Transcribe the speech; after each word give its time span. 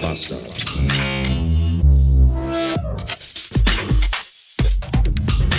Bastard. 0.00 0.40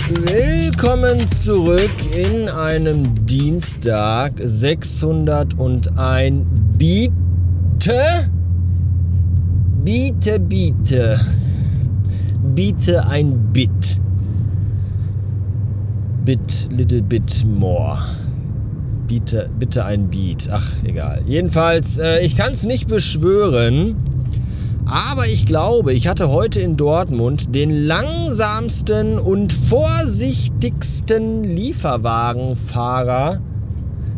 Willkommen 0.09 1.27
zurück 1.27 1.91
in 2.15 2.49
einem 2.49 3.25
Dienstag 3.25 4.33
601 4.37 6.45
Biete. 6.77 7.11
Biete, 9.83 10.39
biete. 10.39 11.19
Biete 12.55 13.07
ein 13.07 13.53
Bit. 13.53 13.99
Bit, 16.25 16.69
little 16.71 17.01
bit 17.01 17.45
more. 17.45 17.97
Biete, 19.07 19.49
bitte 19.59 19.85
ein 19.85 20.09
Beat. 20.09 20.49
Ach, 20.51 20.67
egal. 20.83 21.21
Jedenfalls, 21.27 21.97
äh, 21.97 22.25
ich 22.25 22.37
kann 22.37 22.53
es 22.53 22.65
nicht 22.65 22.87
beschwören. 22.87 23.95
Aber 24.91 25.25
ich 25.25 25.45
glaube, 25.45 25.93
ich 25.93 26.09
hatte 26.09 26.27
heute 26.27 26.59
in 26.59 26.75
Dortmund 26.75 27.55
den 27.55 27.69
langsamsten 27.69 29.17
und 29.19 29.53
vorsichtigsten 29.53 31.45
Lieferwagenfahrer 31.45 33.39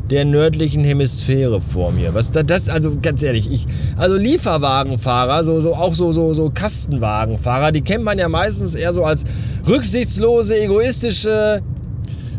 der 0.10 0.26
nördlichen 0.26 0.84
Hemisphäre 0.84 1.62
vor 1.62 1.92
mir. 1.92 2.16
Was 2.16 2.32
da, 2.32 2.42
das, 2.42 2.70
also 2.70 2.98
ganz 3.00 3.22
ehrlich, 3.22 3.52
ich, 3.52 3.68
also 3.98 4.16
Lieferwagenfahrer, 4.18 5.44
so, 5.44 5.62
so, 5.62 5.76
auch 5.76 5.94
so, 5.94 6.12
so, 6.12 6.34
so 6.34 6.50
Kastenwagenfahrer, 6.52 7.72
die 7.72 7.82
kennt 7.82 8.04
man 8.04 8.18
ja 8.18 8.28
meistens 8.28 8.74
eher 8.74 8.94
so 8.94 9.04
als 9.04 9.26
rücksichtslose, 9.68 10.60
egoistische 10.60 11.62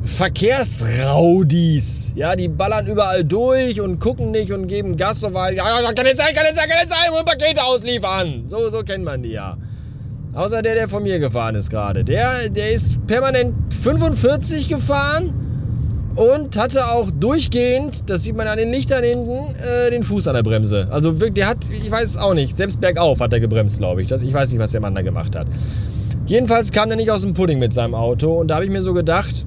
Verkehrsraudis. 0.04 2.12
Ja, 2.14 2.36
die 2.36 2.48
ballern 2.48 2.86
überall 2.86 3.24
durch 3.24 3.80
und 3.80 3.98
gucken 3.98 4.30
nicht 4.30 4.52
und 4.52 4.68
geben 4.68 4.96
Gas, 4.96 5.20
so 5.20 5.34
weil, 5.34 5.56
ja, 5.56 5.64
kann 5.64 6.04
nicht 6.04 6.18
sein, 6.18 6.34
kann 6.34 6.44
nicht 6.44 6.56
sein, 6.56 6.68
kann 6.68 6.84
nicht 6.84 6.90
sein, 6.90 7.10
und 7.18 7.24
Pakete 7.24 7.64
ausliefern. 7.64 8.44
So, 8.48 8.70
so 8.70 8.82
kennt 8.82 9.04
man 9.04 9.22
die 9.22 9.30
ja. 9.30 9.56
Außer 10.34 10.62
der, 10.62 10.74
der 10.74 10.88
von 10.88 11.02
mir 11.02 11.18
gefahren 11.18 11.54
ist 11.54 11.70
gerade. 11.70 12.04
Der, 12.04 12.50
der 12.50 12.72
ist 12.72 13.06
permanent 13.06 13.54
45 13.72 14.68
gefahren 14.68 15.32
und 16.16 16.56
hatte 16.56 16.86
auch 16.86 17.10
durchgehend, 17.10 18.10
das 18.10 18.24
sieht 18.24 18.36
man 18.36 18.46
an 18.46 18.58
den 18.58 18.70
Lichtern 18.70 19.04
hinten, 19.04 19.30
äh, 19.30 19.90
den 19.90 20.02
Fuß 20.02 20.28
an 20.28 20.34
der 20.34 20.42
Bremse. 20.42 20.88
Also 20.90 21.20
wirklich, 21.20 21.34
der 21.34 21.48
hat, 21.48 21.58
ich 21.70 21.90
weiß 21.90 22.18
auch 22.18 22.34
nicht, 22.34 22.56
selbst 22.56 22.80
bergauf 22.80 23.20
hat 23.20 23.32
er 23.32 23.40
gebremst, 23.40 23.78
glaube 23.78 24.02
ich. 24.02 24.08
Das, 24.08 24.22
ich 24.22 24.34
weiß 24.34 24.50
nicht, 24.50 24.60
was 24.60 24.72
der 24.72 24.80
Mann 24.80 24.94
da 24.94 25.02
gemacht 25.02 25.36
hat. 25.36 25.46
Jedenfalls 26.26 26.72
kam 26.72 26.88
der 26.88 26.96
nicht 26.96 27.10
aus 27.10 27.22
dem 27.22 27.34
Pudding 27.34 27.58
mit 27.58 27.72
seinem 27.72 27.94
Auto 27.94 28.32
und 28.32 28.48
da 28.48 28.56
habe 28.56 28.64
ich 28.64 28.70
mir 28.70 28.82
so 28.82 28.94
gedacht, 28.94 29.46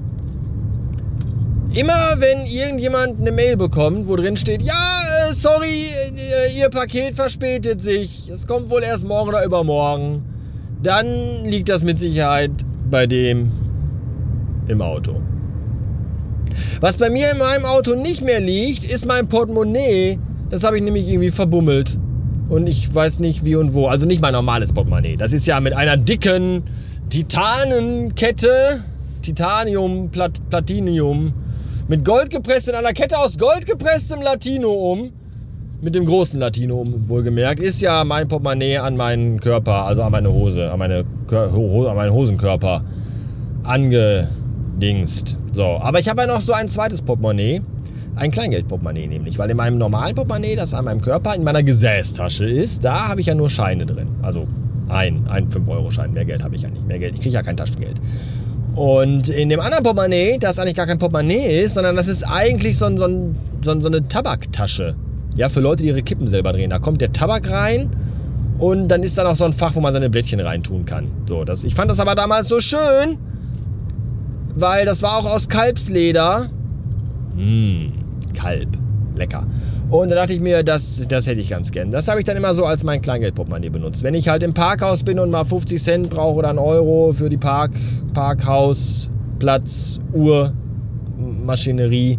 Immer 1.78 2.16
wenn 2.18 2.44
irgendjemand 2.44 3.20
eine 3.20 3.30
Mail 3.30 3.56
bekommt, 3.56 4.08
wo 4.08 4.16
drin 4.16 4.36
steht, 4.36 4.62
ja, 4.62 5.00
äh, 5.28 5.32
sorry, 5.32 5.68
äh, 5.68 6.58
Ihr 6.58 6.70
Paket 6.70 7.14
verspätet 7.14 7.80
sich, 7.80 8.28
es 8.28 8.48
kommt 8.48 8.68
wohl 8.68 8.82
erst 8.82 9.06
morgen 9.06 9.28
oder 9.28 9.44
übermorgen, 9.44 10.24
dann 10.82 11.44
liegt 11.44 11.68
das 11.68 11.84
mit 11.84 12.00
Sicherheit 12.00 12.50
bei 12.90 13.06
dem 13.06 13.52
im 14.66 14.82
Auto. 14.82 15.20
Was 16.80 16.96
bei 16.96 17.10
mir 17.10 17.30
in 17.30 17.38
meinem 17.38 17.64
Auto 17.64 17.94
nicht 17.94 18.22
mehr 18.22 18.40
liegt, 18.40 18.84
ist 18.84 19.06
mein 19.06 19.28
Portemonnaie. 19.28 20.18
Das 20.50 20.64
habe 20.64 20.78
ich 20.78 20.82
nämlich 20.82 21.06
irgendwie 21.08 21.30
verbummelt. 21.30 21.96
Und 22.48 22.66
ich 22.66 22.92
weiß 22.92 23.20
nicht 23.20 23.44
wie 23.44 23.54
und 23.54 23.72
wo. 23.72 23.86
Also 23.86 24.04
nicht 24.04 24.20
mein 24.20 24.32
normales 24.32 24.72
Portemonnaie. 24.72 25.16
Das 25.16 25.32
ist 25.32 25.46
ja 25.46 25.60
mit 25.60 25.74
einer 25.74 25.96
dicken 25.96 26.64
Titanenkette, 27.08 28.82
Titanium, 29.22 30.10
Plat 30.10 30.40
Platinium, 30.50 31.34
mit 31.88 32.04
Gold 32.04 32.30
gepresst, 32.30 32.66
mit 32.66 32.76
einer 32.76 32.92
Kette 32.92 33.18
aus 33.18 33.38
Gold 33.38 33.66
gepresstem 33.66 34.20
Latino 34.20 34.70
um. 34.70 35.10
Mit 35.80 35.94
dem 35.94 36.06
großen 36.06 36.38
Latino 36.38 36.76
um, 36.76 37.08
wohlgemerkt. 37.08 37.60
Ist 37.60 37.80
ja 37.80 38.04
mein 38.04 38.28
Portemonnaie 38.28 38.78
an 38.78 38.96
meinen 38.96 39.40
Körper, 39.40 39.86
also 39.86 40.02
an 40.02 40.12
meine 40.12 40.32
Hose, 40.32 40.70
an, 40.70 40.78
meine, 40.78 41.04
an 41.30 41.96
meinen 41.96 42.12
Hosenkörper 42.12 42.84
angedingst. 43.62 45.36
So, 45.54 45.64
aber 45.64 46.00
ich 46.00 46.08
habe 46.08 46.22
ja 46.22 46.26
noch 46.26 46.40
so 46.40 46.52
ein 46.52 46.68
zweites 46.68 47.02
Portemonnaie. 47.02 47.62
Ein 48.16 48.32
Kleingeldportemonnaie 48.32 49.06
nämlich, 49.06 49.38
weil 49.38 49.48
in 49.48 49.56
meinem 49.56 49.78
normalen 49.78 50.16
Portemonnaie, 50.16 50.56
das 50.56 50.74
an 50.74 50.84
meinem 50.84 51.00
Körper 51.00 51.36
in 51.36 51.44
meiner 51.44 51.62
Gesäßtasche 51.62 52.44
ist, 52.44 52.84
da 52.84 53.08
habe 53.08 53.20
ich 53.20 53.28
ja 53.28 53.34
nur 53.34 53.48
Scheine 53.48 53.86
drin. 53.86 54.08
Also 54.20 54.48
ein, 54.88 55.26
ein 55.28 55.48
5-Euro-Schein. 55.48 56.12
Mehr 56.12 56.24
Geld 56.24 56.42
habe 56.42 56.56
ich 56.56 56.62
ja 56.62 56.70
nicht. 56.70 56.86
Mehr 56.86 56.98
Geld. 56.98 57.14
Ich 57.14 57.20
kriege 57.20 57.34
ja 57.34 57.42
kein 57.42 57.56
Taschengeld. 57.56 58.00
Und 58.74 59.28
in 59.28 59.48
dem 59.48 59.60
anderen 59.60 59.82
Portemonnaie, 59.82 60.38
das 60.38 60.58
eigentlich 60.58 60.76
gar 60.76 60.86
kein 60.86 60.98
Portemonnaie 60.98 61.62
ist, 61.62 61.74
sondern 61.74 61.96
das 61.96 62.08
ist 62.08 62.22
eigentlich 62.22 62.78
so, 62.78 62.86
ein, 62.86 62.96
so, 62.98 63.06
ein, 63.06 63.36
so, 63.60 63.72
ein, 63.72 63.82
so 63.82 63.88
eine 63.88 64.06
Tabaktasche. 64.06 64.94
Ja, 65.36 65.48
für 65.48 65.60
Leute, 65.60 65.82
die 65.82 65.88
ihre 65.88 66.02
Kippen 66.02 66.26
selber 66.26 66.52
drehen. 66.52 66.70
Da 66.70 66.78
kommt 66.78 67.00
der 67.00 67.12
Tabak 67.12 67.50
rein 67.50 67.90
und 68.58 68.88
dann 68.88 69.02
ist 69.02 69.16
da 69.18 69.24
noch 69.24 69.36
so 69.36 69.44
ein 69.44 69.52
Fach, 69.52 69.74
wo 69.74 69.80
man 69.80 69.92
seine 69.92 70.10
Blättchen 70.10 70.40
reintun 70.40 70.84
kann. 70.84 71.08
So, 71.26 71.44
das, 71.44 71.64
ich 71.64 71.74
fand 71.74 71.90
das 71.90 72.00
aber 72.00 72.14
damals 72.14 72.48
so 72.48 72.60
schön, 72.60 73.18
weil 74.54 74.84
das 74.84 75.02
war 75.02 75.16
auch 75.16 75.32
aus 75.32 75.48
Kalbsleder. 75.48 76.50
Mmh, 77.36 77.92
Kalb. 78.34 78.68
Lecker. 79.14 79.46
Und 79.90 80.10
da 80.10 80.16
dachte 80.16 80.34
ich 80.34 80.40
mir, 80.40 80.62
das, 80.62 81.06
das 81.08 81.26
hätte 81.26 81.40
ich 81.40 81.48
ganz 81.48 81.72
gern. 81.72 81.90
Das 81.90 82.08
habe 82.08 82.20
ich 82.20 82.26
dann 82.26 82.36
immer 82.36 82.54
so 82.54 82.66
als 82.66 82.84
mein 82.84 83.00
Kleingeldportemonnaie 83.00 83.70
benutzt. 83.70 84.02
Wenn 84.02 84.14
ich 84.14 84.28
halt 84.28 84.42
im 84.42 84.52
Parkhaus 84.52 85.02
bin 85.02 85.18
und 85.18 85.30
mal 85.30 85.44
50 85.44 85.82
Cent 85.82 86.10
brauche 86.10 86.36
oder 86.36 86.50
einen 86.50 86.58
Euro 86.58 87.12
für 87.14 87.30
die 87.30 87.38
Park, 87.38 87.70
Parkhaus, 88.12 89.10
Platz, 89.38 89.98
Uhr, 90.12 90.52
Maschinerie, 91.16 92.18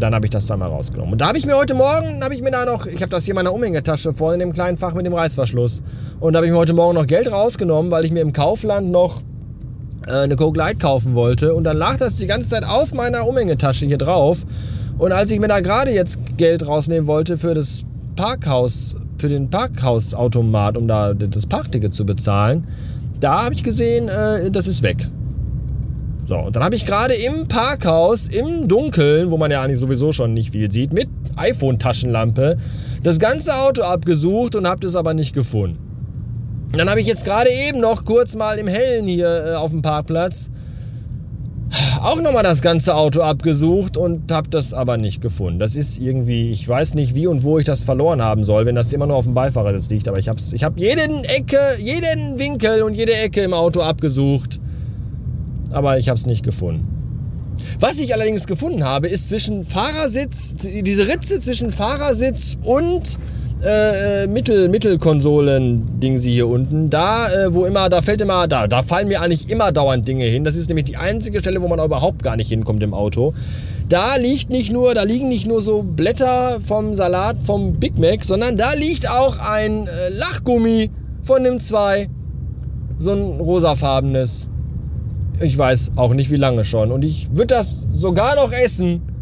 dann 0.00 0.16
habe 0.16 0.26
ich 0.26 0.30
das 0.30 0.46
da 0.46 0.56
mal 0.56 0.66
rausgenommen. 0.66 1.12
Und 1.12 1.20
da 1.20 1.28
habe 1.28 1.38
ich 1.38 1.46
mir 1.46 1.56
heute 1.56 1.74
Morgen, 1.74 2.24
habe 2.24 2.34
ich 2.34 2.42
mir 2.42 2.50
da 2.50 2.64
noch, 2.64 2.86
ich 2.86 3.00
habe 3.00 3.10
das 3.10 3.24
hier 3.24 3.32
in 3.32 3.36
meiner 3.36 3.52
Umhängetasche 3.52 4.12
voll 4.12 4.34
in 4.34 4.40
dem 4.40 4.52
kleinen 4.52 4.76
Fach 4.76 4.94
mit 4.94 5.06
dem 5.06 5.14
Reißverschluss. 5.14 5.80
Und 6.18 6.32
da 6.32 6.38
habe 6.38 6.46
ich 6.46 6.52
mir 6.52 6.58
heute 6.58 6.72
Morgen 6.72 6.96
noch 6.96 7.06
Geld 7.06 7.30
rausgenommen, 7.30 7.92
weil 7.92 8.04
ich 8.04 8.10
mir 8.10 8.20
im 8.20 8.32
Kaufland 8.32 8.90
noch 8.90 9.22
äh, 10.08 10.10
eine 10.10 10.34
Coke 10.34 10.58
Light 10.58 10.80
kaufen 10.80 11.14
wollte. 11.14 11.54
Und 11.54 11.62
dann 11.62 11.76
lag 11.76 11.98
das 11.98 12.16
die 12.16 12.26
ganze 12.26 12.48
Zeit 12.48 12.64
auf 12.64 12.92
meiner 12.94 13.28
Umhängetasche 13.28 13.86
hier 13.86 13.98
drauf. 13.98 14.44
Und 14.98 15.12
als 15.12 15.30
ich 15.30 15.40
mir 15.40 15.48
da 15.48 15.60
gerade 15.60 15.92
jetzt 15.92 16.18
Geld 16.36 16.66
rausnehmen 16.66 17.06
wollte 17.06 17.36
für 17.36 17.54
das 17.54 17.84
Parkhaus, 18.16 18.94
für 19.18 19.28
den 19.28 19.50
Parkhausautomat, 19.50 20.76
um 20.76 20.86
da 20.86 21.14
das 21.14 21.46
Parkticket 21.46 21.94
zu 21.94 22.06
bezahlen, 22.06 22.66
da 23.20 23.44
habe 23.44 23.54
ich 23.54 23.64
gesehen, 23.64 24.08
äh, 24.08 24.50
das 24.50 24.66
ist 24.66 24.82
weg. 24.82 25.08
So, 26.26 26.38
und 26.38 26.56
dann 26.56 26.62
habe 26.62 26.74
ich 26.74 26.86
gerade 26.86 27.14
im 27.14 27.48
Parkhaus, 27.48 28.28
im 28.28 28.66
Dunkeln, 28.66 29.30
wo 29.30 29.36
man 29.36 29.50
ja 29.50 29.60
eigentlich 29.60 29.80
sowieso 29.80 30.12
schon 30.12 30.32
nicht 30.32 30.52
viel 30.52 30.70
sieht, 30.72 30.92
mit 30.92 31.08
iPhone-Taschenlampe, 31.36 32.56
das 33.02 33.18
ganze 33.18 33.54
Auto 33.54 33.82
abgesucht 33.82 34.54
und 34.54 34.66
habe 34.66 34.80
das 34.80 34.96
aber 34.96 35.12
nicht 35.12 35.34
gefunden. 35.34 35.78
Dann 36.72 36.88
habe 36.88 37.00
ich 37.00 37.06
jetzt 37.06 37.24
gerade 37.24 37.50
eben 37.50 37.78
noch 37.80 38.04
kurz 38.04 38.36
mal 38.36 38.58
im 38.58 38.66
Hellen 38.66 39.06
hier 39.06 39.46
äh, 39.46 39.54
auf 39.54 39.70
dem 39.70 39.82
Parkplatz 39.82 40.50
auch 42.00 42.20
nochmal 42.20 42.42
das 42.42 42.62
ganze 42.62 42.94
Auto 42.94 43.22
abgesucht 43.22 43.96
und 43.96 44.30
habe 44.30 44.48
das 44.48 44.72
aber 44.72 44.96
nicht 44.96 45.20
gefunden. 45.20 45.58
Das 45.58 45.74
ist 45.74 45.98
irgendwie, 45.98 46.50
ich 46.50 46.68
weiß 46.68 46.94
nicht 46.94 47.14
wie 47.14 47.26
und 47.26 47.42
wo 47.42 47.58
ich 47.58 47.64
das 47.64 47.84
verloren 47.84 48.22
haben 48.22 48.44
soll, 48.44 48.66
wenn 48.66 48.74
das 48.74 48.92
immer 48.92 49.06
nur 49.06 49.16
auf 49.16 49.24
dem 49.24 49.34
Beifahrersitz 49.34 49.90
liegt. 49.90 50.08
Aber 50.08 50.18
ich 50.18 50.28
habe 50.28 50.38
ich 50.52 50.64
hab 50.64 50.78
jeden 50.78 51.24
Ecke, 51.24 51.58
jeden 51.78 52.38
Winkel 52.38 52.82
und 52.82 52.94
jede 52.94 53.14
Ecke 53.14 53.42
im 53.42 53.54
Auto 53.54 53.80
abgesucht. 53.80 54.60
Aber 55.70 55.98
ich 55.98 56.08
habe 56.08 56.18
es 56.18 56.26
nicht 56.26 56.44
gefunden. 56.44 56.86
Was 57.80 57.98
ich 57.98 58.14
allerdings 58.14 58.46
gefunden 58.46 58.84
habe, 58.84 59.08
ist 59.08 59.28
zwischen 59.28 59.64
Fahrersitz, 59.64 60.54
diese 60.56 61.08
Ritze 61.08 61.40
zwischen 61.40 61.72
Fahrersitz 61.72 62.56
und 62.62 63.18
äh, 63.64 64.24
äh, 64.24 64.26
Mittel, 64.26 64.68
Mittelkonsolen-Ding 64.68 66.18
sie 66.18 66.32
hier 66.32 66.48
unten. 66.48 66.90
Da, 66.90 67.32
äh, 67.32 67.54
wo 67.54 67.64
immer, 67.64 67.88
da 67.88 68.02
fällt 68.02 68.20
immer, 68.20 68.46
da, 68.46 68.66
da 68.66 68.82
fallen 68.82 69.08
mir 69.08 69.22
eigentlich 69.22 69.48
immer 69.48 69.72
dauernd 69.72 70.06
Dinge 70.06 70.26
hin. 70.26 70.44
Das 70.44 70.54
ist 70.54 70.68
nämlich 70.68 70.84
die 70.84 70.96
einzige 70.98 71.40
Stelle, 71.40 71.62
wo 71.62 71.68
man 71.68 71.82
überhaupt 71.82 72.22
gar 72.22 72.36
nicht 72.36 72.48
hinkommt 72.48 72.82
im 72.82 72.92
Auto. 72.92 73.32
Da 73.88 74.16
liegt 74.16 74.50
nicht 74.50 74.70
nur, 74.70 74.94
da 74.94 75.02
liegen 75.02 75.28
nicht 75.28 75.46
nur 75.46 75.62
so 75.62 75.82
Blätter 75.82 76.58
vom 76.66 76.94
Salat 76.94 77.36
vom 77.42 77.74
Big 77.74 77.98
Mac, 77.98 78.22
sondern 78.24 78.58
da 78.58 78.74
liegt 78.74 79.10
auch 79.10 79.38
ein 79.38 79.86
äh, 79.86 80.10
Lachgummi 80.10 80.90
von 81.22 81.44
dem 81.44 81.58
2. 81.58 82.08
So 82.98 83.12
ein 83.12 83.40
rosafarbenes. 83.40 84.48
Ich 85.40 85.56
weiß 85.56 85.92
auch 85.96 86.12
nicht 86.12 86.30
wie 86.30 86.36
lange 86.36 86.64
schon. 86.64 86.92
Und 86.92 87.02
ich 87.02 87.28
würde 87.30 87.54
das 87.54 87.88
sogar 87.92 88.36
noch 88.36 88.52
essen 88.52 89.13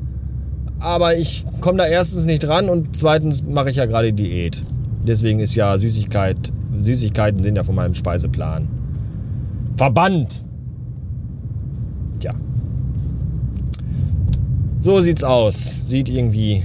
aber 0.83 1.17
ich 1.17 1.45
komme 1.61 1.79
da 1.79 1.87
erstens 1.87 2.27
nicht 2.27 2.41
dran 2.41 2.69
und 2.69 2.97
zweitens 2.97 3.43
mache 3.45 3.71
ich 3.71 3.77
ja 3.77 3.87
gerade 3.87 4.13
Diät. 4.13 4.63
Deswegen 5.07 5.41
ist 5.41 5.55
ja 5.55 5.79
Süßigkeit, 5.79 6.53
Süßigkeiten 6.81 7.43
sind 7.43 7.57
ja 7.57 7.65
von 7.65 7.75
meinem 7.75 7.95
Speiseplan 7.95 8.69
verbannt. 9.77 10.43
Tja. 12.21 12.35
So 14.81 15.01
sieht's 15.01 15.25
aus. 15.25 15.83
Sieht 15.87 16.09
irgendwie 16.09 16.63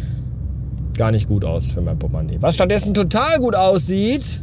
gar 0.98 1.12
nicht 1.12 1.28
gut 1.28 1.46
aus 1.46 1.72
für 1.72 1.82
mein 1.82 2.00
Portemonnaie. 2.00 2.38
Was 2.42 2.56
stattdessen 2.56 2.94
total 2.94 3.40
gut 3.40 3.56
aussieht, 3.56 4.42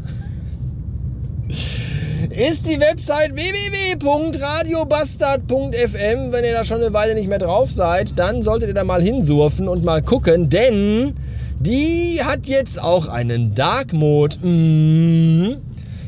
ist 2.36 2.68
die 2.68 2.80
Website 2.80 3.34
www.radiobastard.fm. 3.34 6.32
Wenn 6.32 6.44
ihr 6.44 6.52
da 6.52 6.64
schon 6.64 6.82
eine 6.82 6.92
Weile 6.92 7.14
nicht 7.14 7.28
mehr 7.28 7.38
drauf 7.38 7.70
seid, 7.70 8.18
dann 8.18 8.42
solltet 8.42 8.68
ihr 8.68 8.74
da 8.74 8.84
mal 8.84 9.00
hinsurfen 9.00 9.68
und 9.68 9.84
mal 9.84 10.02
gucken, 10.02 10.48
denn 10.48 11.14
Die 11.60 12.20
hat 12.22 12.46
jetzt 12.46 12.82
auch 12.82 13.08
einen 13.08 13.54
Dark 13.54 13.92
Mode. 13.92 14.36
Mhm. 14.42 15.58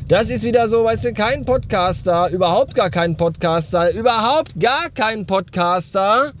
Das 0.07 0.29
ist 0.29 0.43
wieder 0.43 0.69
so, 0.69 0.83
weißt 0.83 1.05
du, 1.05 1.13
kein 1.13 1.45
Podcaster, 1.45 2.29
überhaupt 2.29 2.75
gar 2.75 2.89
kein 2.89 3.17
Podcaster, 3.17 3.91
überhaupt 3.91 4.59
gar 4.59 4.89
kein 4.93 5.25
Podcaster. 5.25 6.31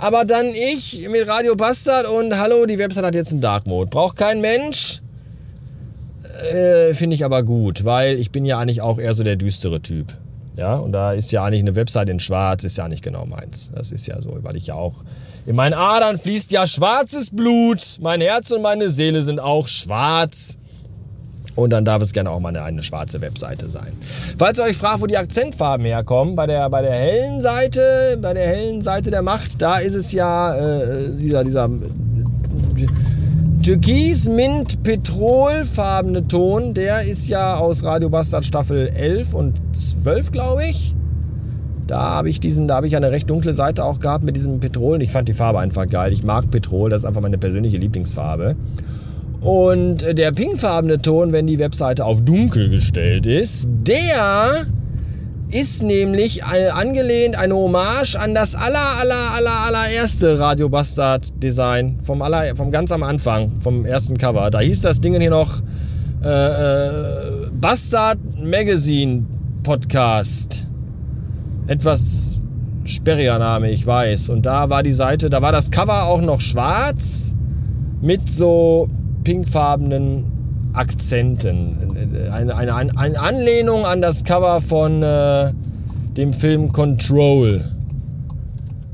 Aber 0.00 0.24
dann 0.24 0.48
ich 0.48 1.08
mit 1.08 1.26
Radio 1.26 1.56
Bastard 1.56 2.08
und 2.08 2.38
hallo, 2.38 2.66
die 2.66 2.78
Website 2.78 3.04
hat 3.04 3.14
jetzt 3.14 3.32
einen 3.32 3.40
Dark 3.40 3.66
Mode. 3.66 3.90
Braucht 3.90 4.16
kein 4.16 4.40
Mensch. 4.40 5.01
Äh, 6.54 6.94
Finde 6.94 7.14
ich 7.14 7.24
aber 7.24 7.42
gut, 7.42 7.84
weil 7.84 8.18
ich 8.18 8.30
bin 8.30 8.44
ja 8.44 8.58
eigentlich 8.58 8.80
auch 8.80 8.98
eher 8.98 9.14
so 9.14 9.22
der 9.22 9.36
düstere 9.36 9.80
Typ. 9.80 10.16
Ja, 10.56 10.74
und 10.74 10.92
da 10.92 11.12
ist 11.12 11.32
ja 11.32 11.44
eigentlich 11.44 11.62
eine 11.62 11.76
Website 11.76 12.10
in 12.10 12.20
schwarz, 12.20 12.64
ist 12.64 12.76
ja 12.76 12.86
nicht 12.88 13.02
genau 13.02 13.24
meins. 13.24 13.70
Das 13.74 13.90
ist 13.90 14.06
ja 14.06 14.20
so, 14.20 14.36
weil 14.42 14.56
ich 14.56 14.66
ja 14.66 14.74
auch, 14.74 15.04
in 15.46 15.56
meinen 15.56 15.74
Adern 15.74 16.18
fließt 16.18 16.52
ja 16.52 16.66
schwarzes 16.66 17.30
Blut. 17.30 17.98
Mein 18.00 18.20
Herz 18.20 18.50
und 18.50 18.62
meine 18.62 18.90
Seele 18.90 19.22
sind 19.22 19.40
auch 19.40 19.66
schwarz. 19.66 20.58
Und 21.54 21.70
dann 21.70 21.84
darf 21.84 22.00
es 22.00 22.12
gerne 22.12 22.30
auch 22.30 22.40
mal 22.40 22.48
eine, 22.48 22.62
eine, 22.62 22.82
schwarze 22.82 23.20
Webseite 23.20 23.68
sein. 23.68 23.92
Falls 24.38 24.58
ihr 24.58 24.64
euch 24.64 24.76
fragt, 24.76 25.02
wo 25.02 25.06
die 25.06 25.18
Akzentfarben 25.18 25.84
herkommen, 25.84 26.34
bei 26.34 26.46
der, 26.46 26.70
bei 26.70 26.80
der 26.80 26.92
hellen 26.92 27.42
Seite, 27.42 28.18
bei 28.22 28.32
der 28.32 28.46
hellen 28.46 28.80
Seite 28.80 29.10
der 29.10 29.20
Macht, 29.20 29.60
da 29.60 29.76
ist 29.76 29.94
es 29.94 30.12
ja 30.12 30.54
äh, 30.54 31.10
dieser, 31.10 31.44
dieser 31.44 31.68
Türkis, 33.62 34.28
Mint, 34.28 34.82
Petrolfarbene 34.82 36.26
Ton, 36.26 36.74
der 36.74 37.02
ist 37.02 37.28
ja 37.28 37.54
aus 37.54 37.84
Radio 37.84 38.10
Bastard 38.10 38.44
Staffel 38.44 38.88
11 38.88 39.34
und 39.34 39.54
12, 39.72 40.32
glaube 40.32 40.62
ich. 40.68 40.96
Da 41.86 42.00
habe 42.00 42.28
ich 42.28 42.40
diesen, 42.40 42.66
da 42.66 42.74
habe 42.74 42.88
ich 42.88 42.96
eine 42.96 43.12
recht 43.12 43.30
dunkle 43.30 43.54
Seite 43.54 43.84
auch 43.84 44.00
gehabt 44.00 44.24
mit 44.24 44.34
diesem 44.34 44.58
Petrol. 44.58 45.00
Ich 45.00 45.10
fand 45.10 45.28
die 45.28 45.32
Farbe 45.32 45.60
einfach 45.60 45.86
geil. 45.86 46.12
Ich 46.12 46.24
mag 46.24 46.50
Petrol, 46.50 46.90
das 46.90 47.02
ist 47.02 47.04
einfach 47.06 47.20
meine 47.20 47.38
persönliche 47.38 47.76
Lieblingsfarbe. 47.76 48.56
Und 49.40 50.18
der 50.18 50.32
pinkfarbene 50.32 51.00
Ton, 51.00 51.32
wenn 51.32 51.46
die 51.46 51.60
Webseite 51.60 52.04
auf 52.04 52.20
dunkel 52.20 52.68
gestellt 52.68 53.26
ist, 53.26 53.68
der 53.86 54.66
ist 55.52 55.82
nämlich 55.82 56.44
angelehnt, 56.44 57.38
eine 57.38 57.54
Hommage 57.54 58.16
an 58.16 58.34
das 58.34 58.54
aller, 58.54 58.78
aller, 59.00 59.32
aller, 59.36 59.60
allererste 59.66 60.38
Radio 60.38 60.68
Bastard 60.68 61.30
Design 61.42 62.00
vom, 62.04 62.22
aller, 62.22 62.56
vom 62.56 62.70
ganz 62.70 62.90
am 62.90 63.02
Anfang, 63.02 63.60
vom 63.60 63.84
ersten 63.84 64.16
Cover. 64.16 64.50
Da 64.50 64.60
hieß 64.60 64.80
das 64.80 65.00
Ding 65.00 65.18
hier 65.20 65.30
noch 65.30 65.60
äh, 66.24 66.28
äh, 66.28 67.50
Bastard 67.52 68.18
Magazine 68.38 69.26
Podcast. 69.62 70.66
Etwas 71.66 72.40
sperriger 72.84 73.38
Name, 73.38 73.70
ich 73.70 73.86
weiß. 73.86 74.30
Und 74.30 74.46
da 74.46 74.70
war 74.70 74.82
die 74.82 74.94
Seite, 74.94 75.28
da 75.28 75.42
war 75.42 75.52
das 75.52 75.70
Cover 75.70 76.04
auch 76.04 76.22
noch 76.22 76.40
schwarz 76.40 77.34
mit 78.00 78.28
so 78.28 78.88
pinkfarbenen 79.22 80.41
Akzenten. 80.72 82.30
Eine, 82.30 82.54
eine, 82.54 82.74
eine, 82.74 83.18
Anlehnung 83.18 83.84
an 83.84 84.00
das 84.00 84.24
Cover 84.24 84.60
von 84.60 85.02
äh, 85.02 85.52
dem 86.16 86.32
Film 86.32 86.72
Control. 86.72 87.64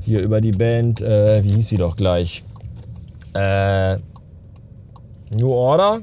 Hier 0.00 0.22
über 0.22 0.40
die 0.40 0.52
Band, 0.52 1.00
äh, 1.00 1.44
wie 1.44 1.52
hieß 1.54 1.68
sie 1.68 1.76
doch 1.76 1.96
gleich? 1.96 2.42
Äh, 3.34 3.96
New 5.34 5.52
Order 5.52 6.00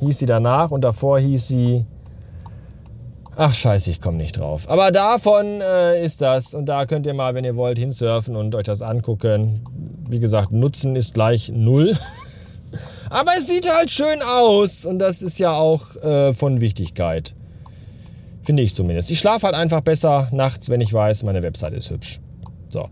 hieß 0.00 0.18
sie 0.18 0.26
danach 0.26 0.70
und 0.70 0.82
davor 0.82 1.18
hieß 1.18 1.48
sie. 1.48 1.84
Ach 3.36 3.54
scheiße, 3.54 3.90
ich 3.90 4.00
komme 4.00 4.16
nicht 4.16 4.38
drauf. 4.38 4.68
Aber 4.68 4.90
davon 4.90 5.60
äh, 5.60 6.04
ist 6.04 6.22
das 6.22 6.54
und 6.54 6.66
da 6.66 6.86
könnt 6.86 7.06
ihr 7.06 7.14
mal, 7.14 7.34
wenn 7.34 7.44
ihr 7.44 7.56
wollt, 7.56 7.78
hinsurfen 7.78 8.34
und 8.34 8.54
euch 8.54 8.64
das 8.64 8.82
angucken. 8.82 9.62
Wie 10.08 10.18
gesagt, 10.18 10.52
Nutzen 10.52 10.96
ist 10.96 11.14
gleich 11.14 11.52
null. 11.54 11.96
Aber 13.10 13.32
es 13.36 13.46
sieht 13.46 13.70
halt 13.70 13.90
schön 13.90 14.22
aus 14.22 14.84
und 14.84 14.98
das 14.98 15.22
ist 15.22 15.38
ja 15.38 15.52
auch 15.52 15.96
äh, 15.96 16.32
von 16.32 16.60
Wichtigkeit. 16.60 17.34
Finde 18.42 18.62
ich 18.62 18.74
zumindest. 18.74 19.10
Ich 19.10 19.18
schlafe 19.18 19.46
halt 19.46 19.54
einfach 19.54 19.80
besser 19.80 20.28
nachts, 20.32 20.68
wenn 20.70 20.80
ich 20.80 20.92
weiß, 20.92 21.22
meine 21.24 21.42
Website 21.42 21.74
ist 21.74 21.90
hübsch. 21.90 22.20
So. 22.68 22.88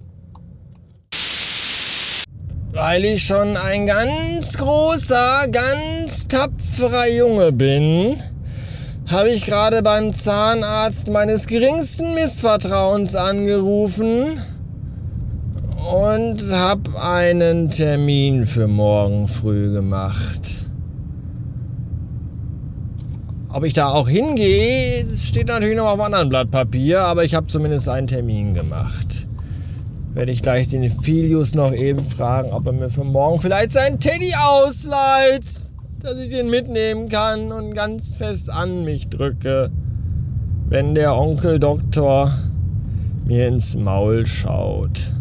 Weil 2.72 3.04
ich 3.06 3.24
schon 3.24 3.56
ein 3.56 3.86
ganz 3.86 4.58
großer, 4.58 5.48
ganz 5.50 6.28
tapferer 6.28 7.08
Junge 7.08 7.52
bin, 7.52 8.20
habe 9.06 9.30
ich 9.30 9.46
gerade 9.46 9.82
beim 9.82 10.12
Zahnarzt 10.12 11.10
meines 11.10 11.46
geringsten 11.46 12.14
Missvertrauens 12.14 13.14
angerufen 13.14 14.42
und 15.86 16.42
habe 16.50 17.00
einen 17.00 17.70
Termin 17.70 18.46
für 18.46 18.66
morgen 18.66 19.28
früh 19.28 19.72
gemacht. 19.72 20.66
Ob 23.48 23.64
ich 23.64 23.72
da 23.72 23.88
auch 23.88 24.08
hingehe, 24.08 25.06
steht 25.16 25.48
natürlich 25.48 25.76
noch 25.76 25.86
auf 25.86 25.92
einem 25.92 26.02
anderen 26.02 26.28
Blatt 26.28 26.50
Papier, 26.50 27.02
aber 27.02 27.24
ich 27.24 27.34
habe 27.34 27.46
zumindest 27.46 27.88
einen 27.88 28.06
Termin 28.06 28.52
gemacht. 28.52 29.26
Werde 30.12 30.32
ich 30.32 30.42
gleich 30.42 30.68
den 30.68 30.90
Filius 30.90 31.54
noch 31.54 31.72
eben 31.72 32.04
fragen, 32.04 32.52
ob 32.52 32.66
er 32.66 32.72
mir 32.72 32.90
für 32.90 33.04
morgen 33.04 33.40
vielleicht 33.40 33.72
seinen 33.72 34.00
Teddy 34.00 34.32
ausleiht, 34.38 35.44
dass 36.00 36.18
ich 36.18 36.30
den 36.30 36.50
mitnehmen 36.50 37.08
kann 37.08 37.52
und 37.52 37.74
ganz 37.74 38.16
fest 38.16 38.50
an 38.50 38.84
mich 38.84 39.08
drücke, 39.08 39.70
wenn 40.68 40.94
der 40.94 41.16
Onkel 41.16 41.58
Doktor 41.58 42.32
mir 43.24 43.46
ins 43.46 43.76
Maul 43.76 44.26
schaut. 44.26 45.15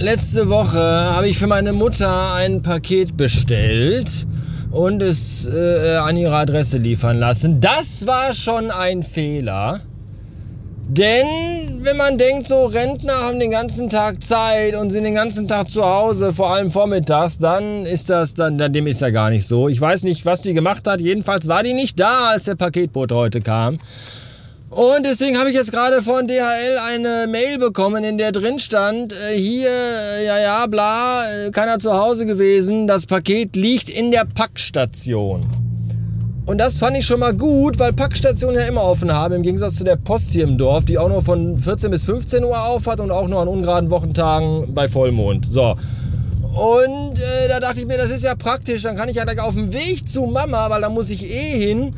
Letzte 0.00 0.48
Woche 0.48 0.80
habe 0.80 1.28
ich 1.28 1.36
für 1.36 1.46
meine 1.46 1.74
Mutter 1.74 2.32
ein 2.32 2.62
Paket 2.62 3.18
bestellt 3.18 4.26
und 4.70 5.02
es 5.02 5.46
äh, 5.46 5.96
an 5.96 6.16
ihre 6.16 6.36
Adresse 6.36 6.78
liefern 6.78 7.18
lassen. 7.18 7.60
Das 7.60 8.06
war 8.06 8.34
schon 8.34 8.70
ein 8.70 9.02
Fehler. 9.02 9.80
Denn 10.88 11.80
wenn 11.82 11.98
man 11.98 12.16
denkt, 12.16 12.48
so 12.48 12.64
Rentner 12.64 13.12
haben 13.12 13.40
den 13.40 13.50
ganzen 13.50 13.90
Tag 13.90 14.22
Zeit 14.22 14.74
und 14.74 14.88
sind 14.88 15.04
den 15.04 15.16
ganzen 15.16 15.46
Tag 15.46 15.68
zu 15.68 15.84
Hause, 15.84 16.32
vor 16.32 16.50
allem 16.54 16.72
vormittags, 16.72 17.38
dann 17.38 17.84
ist 17.84 18.08
das, 18.08 18.32
dann, 18.32 18.56
dem 18.72 18.86
ist 18.86 19.02
ja 19.02 19.10
gar 19.10 19.28
nicht 19.28 19.46
so. 19.46 19.68
Ich 19.68 19.82
weiß 19.82 20.04
nicht, 20.04 20.24
was 20.24 20.40
die 20.40 20.54
gemacht 20.54 20.86
hat. 20.86 21.02
Jedenfalls 21.02 21.46
war 21.46 21.62
die 21.62 21.74
nicht 21.74 22.00
da, 22.00 22.30
als 22.30 22.44
der 22.44 22.54
Paketboot 22.54 23.12
heute 23.12 23.42
kam. 23.42 23.76
Und 24.70 25.04
deswegen 25.04 25.36
habe 25.36 25.50
ich 25.50 25.56
jetzt 25.56 25.72
gerade 25.72 26.00
von 26.00 26.28
DHL 26.28 26.78
eine 26.94 27.26
Mail 27.28 27.58
bekommen, 27.58 28.04
in 28.04 28.18
der 28.18 28.30
drin 28.30 28.60
stand, 28.60 29.12
äh, 29.12 29.36
hier, 29.36 29.68
äh, 29.68 30.26
ja, 30.26 30.38
ja, 30.38 30.66
bla, 30.68 31.24
äh, 31.24 31.50
keiner 31.50 31.80
zu 31.80 31.92
Hause 31.92 32.24
gewesen, 32.24 32.86
das 32.86 33.04
Paket 33.04 33.56
liegt 33.56 33.90
in 33.90 34.12
der 34.12 34.24
Packstation. 34.32 35.40
Und 36.46 36.58
das 36.58 36.78
fand 36.78 36.96
ich 36.96 37.04
schon 37.04 37.18
mal 37.18 37.34
gut, 37.34 37.80
weil 37.80 37.92
Packstationen 37.92 38.60
ja 38.60 38.68
immer 38.68 38.84
offen 38.84 39.12
haben, 39.12 39.34
im 39.34 39.42
Gegensatz 39.42 39.74
zu 39.74 39.82
der 39.82 39.96
Post 39.96 40.34
hier 40.34 40.44
im 40.44 40.56
Dorf, 40.56 40.84
die 40.84 40.98
auch 40.98 41.08
nur 41.08 41.22
von 41.22 41.60
14 41.60 41.90
bis 41.90 42.04
15 42.04 42.44
Uhr 42.44 42.62
auf 42.62 42.86
hat 42.86 43.00
und 43.00 43.10
auch 43.10 43.26
nur 43.26 43.40
an 43.40 43.48
ungeraden 43.48 43.90
Wochentagen 43.90 44.72
bei 44.72 44.88
Vollmond. 44.88 45.46
So. 45.46 45.74
Und 46.54 47.18
äh, 47.18 47.48
da 47.48 47.58
dachte 47.58 47.80
ich 47.80 47.86
mir, 47.86 47.98
das 47.98 48.10
ist 48.10 48.22
ja 48.22 48.36
praktisch, 48.36 48.82
dann 48.82 48.94
kann 48.96 49.08
ich 49.08 49.16
ja 49.16 49.24
gleich 49.24 49.40
auf 49.40 49.54
dem 49.54 49.72
Weg 49.72 50.08
zu 50.08 50.26
Mama, 50.26 50.70
weil 50.70 50.80
da 50.80 50.88
muss 50.90 51.10
ich 51.10 51.28
eh 51.28 51.58
hin, 51.58 51.92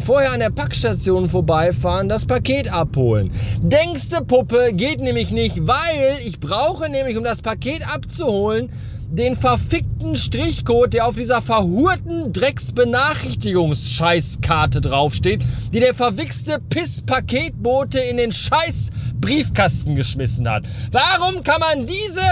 vorher 0.00 0.32
an 0.32 0.40
der 0.40 0.50
Packstation 0.50 1.28
vorbeifahren, 1.28 2.08
das 2.08 2.26
Paket 2.26 2.72
abholen. 2.72 3.30
Denkste 3.60 4.24
Puppe 4.24 4.72
geht 4.72 5.00
nämlich 5.00 5.30
nicht, 5.30 5.64
weil 5.66 6.18
ich 6.26 6.40
brauche 6.40 6.88
nämlich, 6.88 7.16
um 7.16 7.22
das 7.24 7.42
Paket 7.42 7.86
abzuholen, 7.92 8.70
den 9.10 9.36
verfickten 9.36 10.16
Strichcode, 10.16 10.94
der 10.94 11.06
auf 11.06 11.16
dieser 11.16 11.42
verhurten 11.42 12.32
Drecksbenachrichtigungsscheißkarte 12.32 14.80
draufsteht, 14.80 15.42
die 15.72 15.80
der 15.80 15.92
verwichste 15.92 16.58
Piss-Paketbote 16.70 17.98
in 17.98 18.16
den 18.16 18.32
scheiß 18.32 18.88
Briefkasten 19.20 19.96
geschmissen 19.96 20.48
hat. 20.48 20.64
Warum 20.92 21.42
kann 21.42 21.60
man 21.60 21.86
diese 21.86 22.22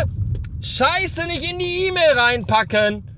Scheiße 0.63 1.27
nicht 1.27 1.53
in 1.53 1.59
die 1.59 1.89
E-Mail 1.89 2.17
reinpacken? 2.17 3.10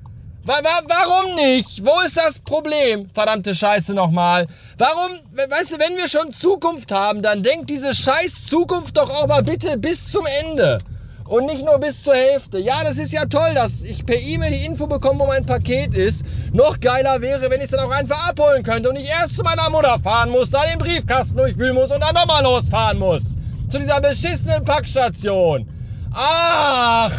Warum 0.44 1.36
nicht? 1.36 1.84
Wo 1.84 1.92
ist 2.04 2.16
das 2.16 2.40
Problem? 2.40 3.08
Verdammte 3.14 3.54
Scheiße 3.54 3.94
nochmal. 3.94 4.48
Warum, 4.76 5.12
weißt 5.34 5.72
du, 5.72 5.78
wenn 5.78 5.96
wir 5.96 6.08
schon 6.08 6.32
Zukunft 6.32 6.90
haben, 6.90 7.22
dann 7.22 7.44
denkt 7.44 7.70
diese 7.70 7.94
scheiß 7.94 8.46
Zukunft 8.46 8.96
doch 8.96 9.08
auch 9.08 9.28
mal 9.28 9.44
bitte 9.44 9.78
bis 9.78 10.10
zum 10.10 10.26
Ende. 10.42 10.80
Und 11.28 11.46
nicht 11.46 11.64
nur 11.64 11.78
bis 11.78 12.02
zur 12.02 12.14
Hälfte. 12.14 12.58
Ja, 12.58 12.82
das 12.82 12.98
ist 12.98 13.12
ja 13.12 13.24
toll, 13.26 13.54
dass 13.54 13.82
ich 13.82 14.04
per 14.04 14.18
E-Mail 14.18 14.50
die 14.50 14.66
Info 14.66 14.88
bekomme, 14.88 15.20
wo 15.20 15.26
mein 15.26 15.46
Paket 15.46 15.94
ist. 15.94 16.24
Noch 16.52 16.80
geiler 16.80 17.20
wäre, 17.20 17.48
wenn 17.48 17.60
ich 17.60 17.66
es 17.66 17.70
dann 17.70 17.86
auch 17.86 17.92
einfach 17.92 18.28
abholen 18.28 18.64
könnte 18.64 18.90
und 18.90 18.96
ich 18.96 19.06
erst 19.06 19.36
zu 19.36 19.44
meiner 19.44 19.70
Mutter 19.70 19.98
fahren 20.00 20.30
muss, 20.30 20.50
da 20.50 20.66
den 20.66 20.78
Briefkasten 20.78 21.36
durchwühlen 21.36 21.74
muss 21.74 21.92
und 21.92 22.00
dann 22.00 22.14
nochmal 22.14 22.42
losfahren 22.42 22.98
muss. 22.98 23.36
Zu 23.70 23.78
dieser 23.78 24.00
beschissenen 24.00 24.64
Packstation. 24.64 25.66
Ach, 26.12 27.12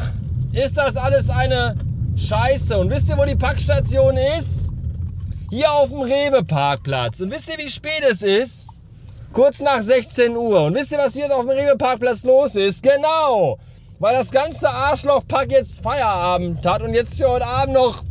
ist 0.52 0.78
das 0.78 0.98
alles 0.98 1.30
eine 1.30 1.76
Scheiße. 2.16 2.78
Und 2.78 2.90
wisst 2.90 3.10
ihr, 3.10 3.18
wo 3.18 3.26
die 3.26 3.36
Packstation 3.36 4.18
ist? 4.40 4.70
Hier 5.50 5.72
auf 5.72 5.90
dem 5.90 6.02
Rewe-Parkplatz. 6.02 7.22
Und 7.22 7.32
wisst 7.32 7.50
ihr, 7.50 7.64
wie 7.64 7.70
spät 7.70 8.04
es 8.10 8.22
ist? 8.22 8.70
Kurz 9.34 9.62
nach 9.62 9.82
16 9.82 10.36
Uhr. 10.36 10.64
Und 10.66 10.76
wisst 10.76 10.92
ihr, 10.92 10.98
was 10.98 11.16
hier 11.16 11.26
auf 11.36 11.46
dem 11.46 11.52
Rewe-Parkplatz 11.52 12.24
los 12.24 12.56
ist? 12.56 12.84
Genau! 12.84 13.58
Weil 14.00 14.16
das 14.16 14.32
ganze 14.32 14.70
Arschlochpack 14.70 15.52
jetzt 15.52 15.82
Feierabend 15.82 16.66
hat 16.66 16.82
und 16.82 16.94
jetzt 16.94 17.18
für 17.18 17.30
heute 17.30 17.46
Abend 17.46 17.76
noch 17.76 18.04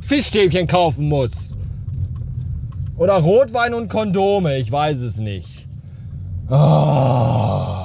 Fischstäbchen 0.00 0.66
kaufen 0.66 1.08
muss. 1.08 1.56
Oder 2.96 3.14
Rotwein 3.14 3.74
und 3.74 3.88
Kondome, 3.88 4.56
ich 4.56 4.72
weiß 4.72 5.00
es 5.00 5.18
nicht. 5.18 5.68
Oh. 6.48 7.76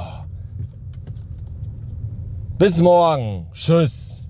Bis 2.57 2.79
morgen. 2.79 3.47
Tschüss. 3.53 4.20